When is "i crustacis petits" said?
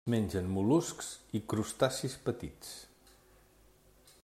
1.39-2.73